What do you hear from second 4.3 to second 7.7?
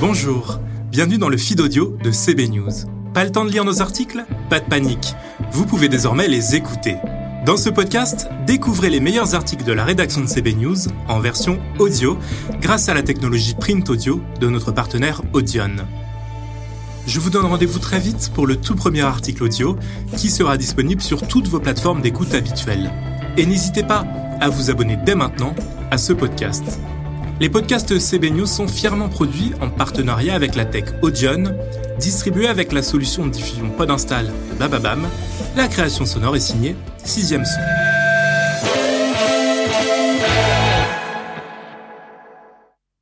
Pas de panique, vous pouvez désormais les écouter. Dans ce